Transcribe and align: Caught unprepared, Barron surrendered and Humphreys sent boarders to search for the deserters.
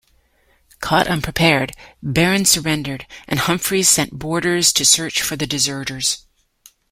Caught 0.79 1.05
unprepared, 1.09 1.75
Barron 2.01 2.45
surrendered 2.45 3.05
and 3.27 3.39
Humphreys 3.39 3.87
sent 3.87 4.17
boarders 4.17 4.73
to 4.73 4.83
search 4.83 5.21
for 5.21 5.35
the 5.35 5.45
deserters. 5.45 6.25